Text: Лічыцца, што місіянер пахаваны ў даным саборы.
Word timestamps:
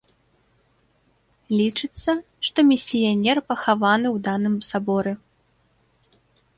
Лічыцца, 1.59 2.11
што 2.49 2.59
місіянер 2.71 3.37
пахаваны 3.53 4.07
ў 4.15 4.27
даным 4.33 4.55
саборы. 4.73 5.13